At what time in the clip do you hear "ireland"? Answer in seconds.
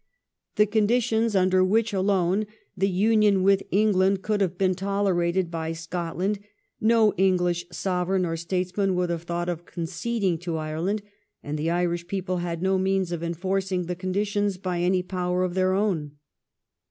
10.57-11.03